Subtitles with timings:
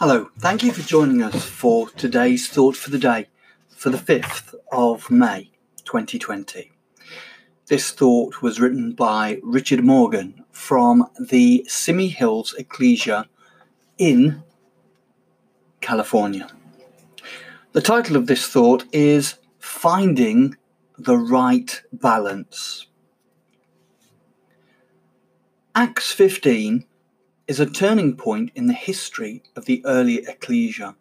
[0.00, 3.26] Hello, thank you for joining us for today's Thought for the Day
[3.68, 5.50] for the 5th of May
[5.84, 6.72] 2020.
[7.66, 13.28] This thought was written by Richard Morgan from the Simi Hills Ecclesia
[13.98, 14.42] in
[15.82, 16.48] California.
[17.72, 20.56] The title of this thought is Finding
[20.96, 22.86] the Right Balance.
[25.74, 26.86] Acts 15
[27.50, 30.94] is a turning point in the history of the early ecclesia.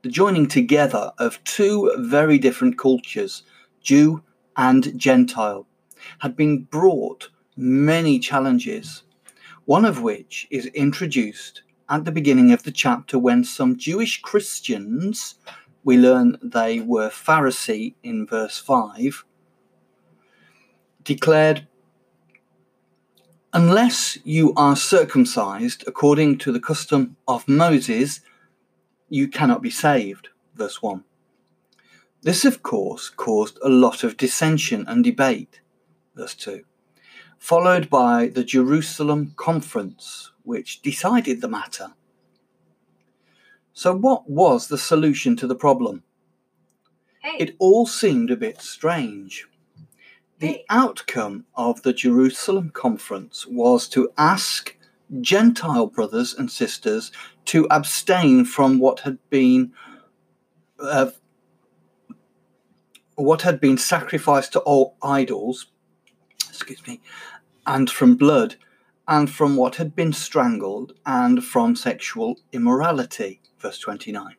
[0.00, 3.42] The joining together of two very different cultures,
[3.82, 4.22] Jew
[4.56, 5.66] and Gentile,
[6.20, 9.02] had been brought many challenges,
[9.66, 15.34] one of which is introduced at the beginning of the chapter when some Jewish Christians,
[15.84, 19.22] we learn they were Pharisee in verse 5,
[21.04, 21.68] declared
[23.58, 28.20] Unless you are circumcised according to the custom of Moses,
[29.08, 30.28] you cannot be saved.
[30.54, 31.02] Verse 1.
[32.22, 35.60] This, of course, caused a lot of dissension and debate.
[36.14, 36.62] Verse 2.
[37.40, 41.94] Followed by the Jerusalem Conference, which decided the matter.
[43.72, 46.04] So, what was the solution to the problem?
[47.22, 47.38] Hey.
[47.40, 49.48] It all seemed a bit strange.
[50.38, 54.76] The outcome of the Jerusalem conference was to ask
[55.20, 57.10] Gentile brothers and sisters
[57.46, 59.72] to abstain from what had been
[60.78, 61.10] uh,
[63.16, 65.66] what had been sacrificed to all idols,
[66.48, 67.00] excuse me,
[67.66, 68.54] and from blood,
[69.08, 73.40] and from what had been strangled, and from sexual immorality.
[73.58, 74.36] Verse 29.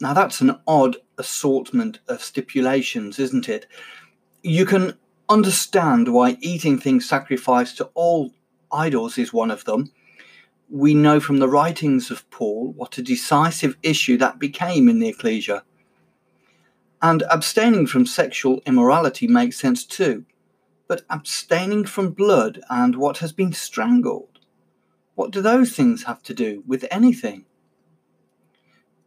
[0.00, 3.66] Now that's an odd assortment of stipulations, isn't it?
[4.42, 4.94] You can
[5.28, 8.32] understand why eating things sacrificed to all
[8.72, 9.92] idols is one of them.
[10.70, 15.08] We know from the writings of Paul what a decisive issue that became in the
[15.08, 15.62] ecclesia.
[17.00, 20.24] And abstaining from sexual immorality makes sense too.
[20.88, 24.38] But abstaining from blood and what has been strangled,
[25.14, 27.44] what do those things have to do with anything?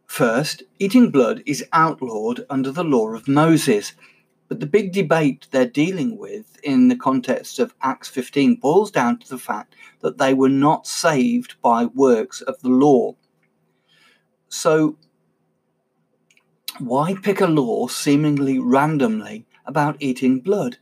[0.06, 3.94] First, eating blood is outlawed under the law of Moses
[4.52, 9.18] but the big debate they're dealing with in the context of Acts 15 boils down
[9.20, 13.16] to the fact that they were not saved by works of the law.
[14.50, 14.98] So,
[16.78, 20.76] why pick a law seemingly randomly about eating blood?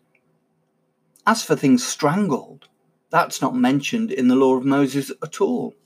[1.24, 2.66] As for things strangled,
[3.10, 5.76] that's not mentioned in the law of Moses at all,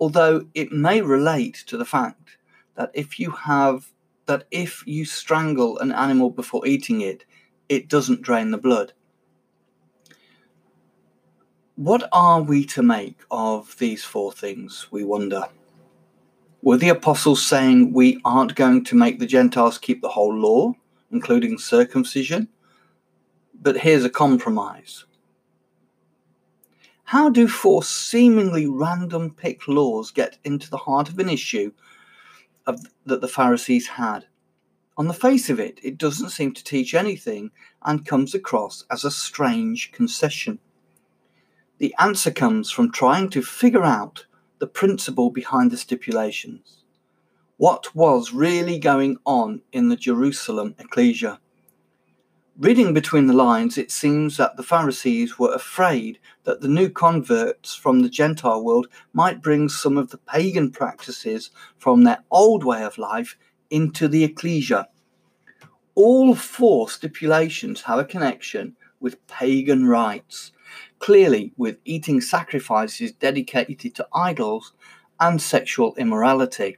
[0.00, 2.38] although it may relate to the fact
[2.74, 3.91] that if you have
[4.32, 7.26] that if you strangle an animal before eating it,
[7.68, 8.94] it doesn't drain the blood.
[11.76, 15.42] What are we to make of these four things, we wonder?
[16.62, 20.72] Were the apostles saying we aren't going to make the Gentiles keep the whole law,
[21.10, 22.48] including circumcision?
[23.60, 25.04] But here's a compromise.
[27.04, 31.70] How do four seemingly random picked laws get into the heart of an issue
[32.66, 34.26] of, that the Pharisees had.
[34.96, 37.50] On the face of it, it doesn't seem to teach anything
[37.82, 40.58] and comes across as a strange concession.
[41.78, 44.26] The answer comes from trying to figure out
[44.58, 46.84] the principle behind the stipulations.
[47.56, 51.40] What was really going on in the Jerusalem ecclesia?
[52.58, 57.74] Reading between the lines, it seems that the Pharisees were afraid that the new converts
[57.74, 62.84] from the Gentile world might bring some of the pagan practices from their old way
[62.84, 63.38] of life
[63.70, 64.88] into the ecclesia.
[65.94, 70.52] All four stipulations have a connection with pagan rites,
[70.98, 74.74] clearly, with eating sacrifices dedicated to idols
[75.18, 76.76] and sexual immorality.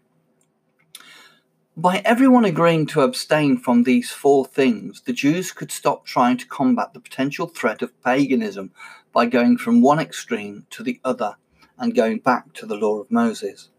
[1.76, 6.46] By everyone agreeing to abstain from these four things, the Jews could stop trying to
[6.46, 8.70] combat the potential threat of paganism
[9.12, 11.34] by going from one extreme to the other
[11.76, 13.70] and going back to the law of Moses.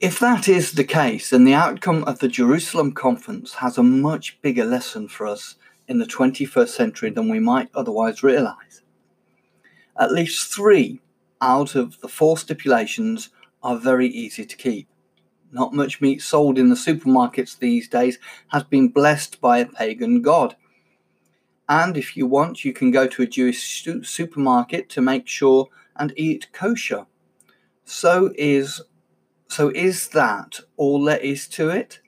[0.00, 4.38] If that is the case, then the outcome of the Jerusalem conference has a much
[4.42, 5.54] bigger lesson for us
[5.88, 8.82] in the 21st century than we might otherwise realize.
[9.98, 11.00] At least three
[11.40, 13.30] out of the four stipulations
[13.62, 14.88] are very easy to keep.
[15.50, 18.18] Not much meat sold in the supermarkets these days
[18.48, 20.56] has been blessed by a pagan god.
[21.68, 26.12] And if you want, you can go to a Jewish supermarket to make sure and
[26.16, 27.06] eat kosher.
[27.84, 28.82] So is
[29.48, 32.00] so is that all there is to it?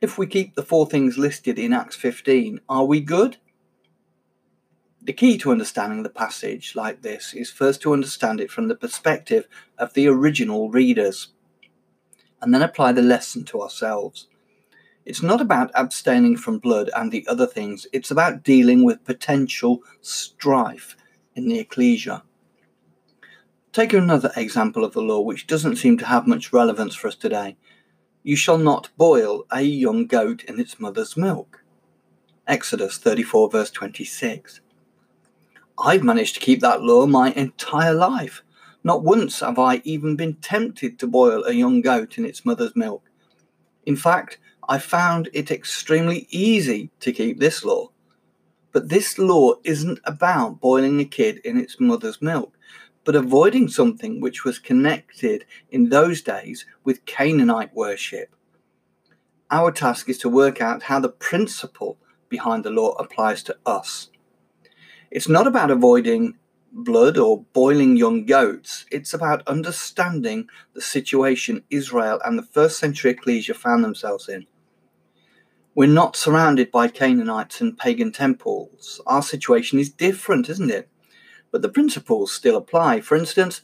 [0.00, 3.38] If we keep the four things listed in Acts 15, are we good?
[5.02, 8.74] The key to understanding the passage like this is first to understand it from the
[8.74, 9.48] perspective
[9.78, 11.28] of the original readers
[12.40, 14.28] and then apply the lesson to ourselves.
[15.04, 19.82] It's not about abstaining from blood and the other things, it's about dealing with potential
[20.00, 20.96] strife
[21.34, 22.22] in the ecclesia.
[23.72, 27.14] Take another example of the law which doesn't seem to have much relevance for us
[27.14, 27.56] today.
[28.22, 31.62] You shall not boil a young goat in its mother's milk.
[32.46, 34.60] Exodus 34, verse 26.
[35.78, 38.42] I've managed to keep that law my entire life.
[38.86, 42.76] Not once have I even been tempted to boil a young goat in its mother's
[42.76, 43.02] milk.
[43.84, 44.38] In fact,
[44.68, 47.90] I found it extremely easy to keep this law.
[48.70, 52.56] But this law isn't about boiling a kid in its mother's milk,
[53.02, 58.36] but avoiding something which was connected in those days with Canaanite worship.
[59.50, 61.98] Our task is to work out how the principle
[62.28, 64.10] behind the law applies to us.
[65.10, 66.36] It's not about avoiding
[66.76, 68.84] blood or boiling young goats.
[68.90, 74.46] It's about understanding the situation Israel and the first century ecclesia found themselves in.
[75.74, 79.00] We're not surrounded by Canaanites and pagan temples.
[79.06, 80.88] Our situation is different, isn't it?
[81.50, 83.00] But the principles still apply.
[83.00, 83.62] For instance,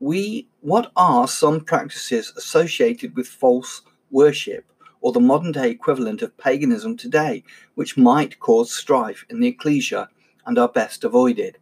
[0.00, 4.64] we what are some practices associated with false worship
[5.00, 7.44] or the modern day equivalent of paganism today,
[7.74, 10.08] which might cause strife in the ecclesia
[10.46, 11.58] and are best avoided?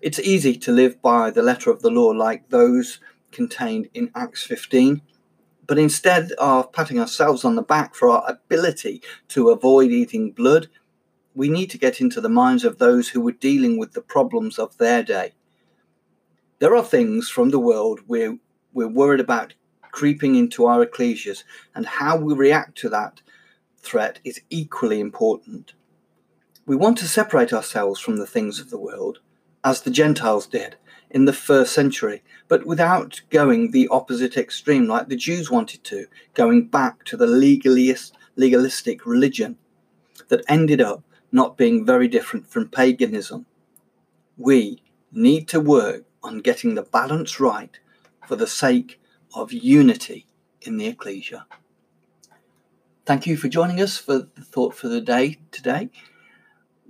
[0.00, 3.00] It's easy to live by the letter of the law like those
[3.30, 5.02] contained in Acts 15
[5.66, 10.68] but instead of patting ourselves on the back for our ability to avoid eating blood,
[11.34, 14.58] we need to get into the minds of those who were dealing with the problems
[14.58, 15.32] of their day.
[16.58, 18.38] There are things from the world we're,
[18.72, 19.54] we're worried about
[19.92, 21.44] creeping into our ecclesias,
[21.74, 23.20] and how we react to that
[23.78, 25.74] threat is equally important.
[26.66, 29.20] We want to separate ourselves from the things of the world,
[29.64, 30.76] as the Gentiles did,
[31.10, 36.06] in the first century, but without going the opposite extreme like the Jews wanted to,
[36.34, 39.58] going back to the legalist, legalistic religion
[40.28, 43.46] that ended up not being very different from paganism.
[44.36, 44.82] We
[45.12, 47.78] need to work on getting the balance right
[48.26, 49.00] for the sake
[49.34, 50.26] of unity
[50.62, 51.46] in the ecclesia.
[53.04, 55.90] Thank you for joining us for the thought for the day today.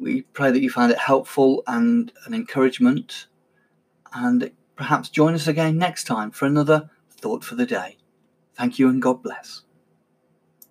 [0.03, 3.29] We pray that you find it helpful and an encouragement
[4.13, 7.99] and perhaps join us again next time for another Thought for the Day.
[8.57, 9.63] Thank you and God bless.